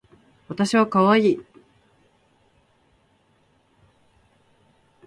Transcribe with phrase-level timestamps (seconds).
[0.49, 1.45] わたしはかわいい